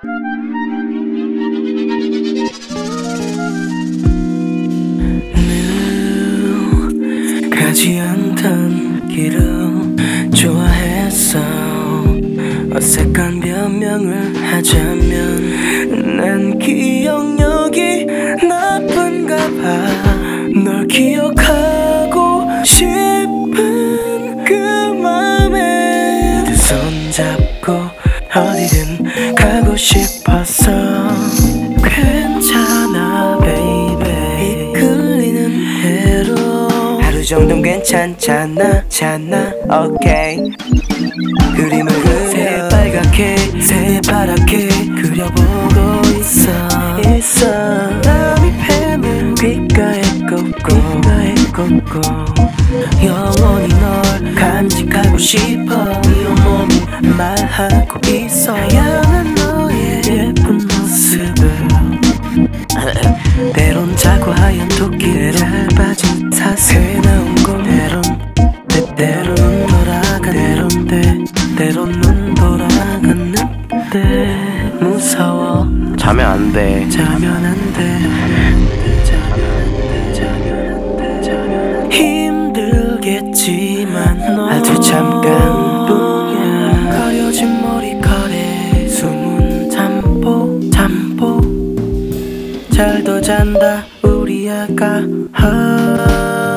늘 0.00 0.06
가지 7.50 7.98
않던 7.98 9.08
길을 9.08 10.30
좋아했어. 10.32 11.40
어색한 12.72 13.40
변명을 13.40 14.36
하자면 14.36 16.16
난 16.16 16.58
기억력이 16.60 18.06
나쁜가 18.46 19.36
봐널 20.54 20.86
기억하고 20.86 22.46
싶은 22.64 24.44
그 24.44 24.54
맘에 24.94 26.44
두 26.44 26.54
손 26.54 27.10
잡고 27.10 27.98
어디든 28.34 29.34
가고 29.34 29.67
싶었어 29.78 30.72
괜찮아 31.82 33.38
baby. 33.40 34.70
이끌리는 34.72 35.82
대로. 35.82 36.98
하루 37.00 37.24
정도는 37.24 37.62
괜찮잖아 37.62 38.88
잖아 38.88 39.52
오케이 39.70 40.36
그림을 41.56 41.92
그려. 42.02 42.28
새빨갛게 42.28 43.36
새파랗게 43.62 44.68
그려보고 45.00 46.08
있어. 46.18 46.50
있어. 47.16 47.46
남이 48.00 48.52
패는 48.66 49.34
귓가에 49.36 50.02
꽂고 50.28 51.00
귓가에 51.00 51.34
꽂고. 51.54 52.00
영원히 53.04 53.68
널 53.68 54.34
간직하고 54.34 55.16
싶어. 55.18 55.84
네 56.02 56.26
온몸이 56.26 56.80
말하고 57.16 58.00
있어 58.08 58.56
때론 63.54 63.96
자고 63.96 64.32
하얀 64.32 64.68
토끼 64.68 65.12
때론 65.12 65.68
빠진 65.76 66.30
사슬 66.32 67.00
나온 67.02 67.34
곰 67.44 67.62
때론. 67.64 68.02
때때로는 68.68 69.66
돌아가 69.66 70.30
때론 70.30 70.86
때 70.86 71.18
때론 71.56 71.92
눈 72.00 72.34
돌아갔는데 72.34 73.96
무서워. 74.80 75.66
자면 75.96 76.26
안 76.30 76.52
돼. 76.52 76.88
자면 76.88 77.44
안돼. 77.44 77.98
힘들겠지만 83.08 84.38
아주 84.50 84.80
잠 84.80 85.17
잘도 92.78 93.20
잔다. 93.20 93.84
우리 94.04 94.48
아가 94.48 95.02
아 95.32 96.47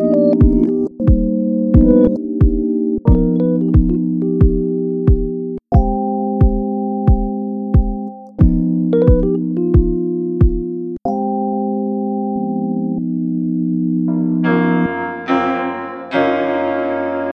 thank 0.00 0.34
you 8.94 9.29